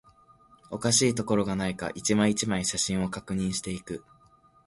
[0.71, 4.03] おかしいところがないか、一枚、一枚、写真を確認していく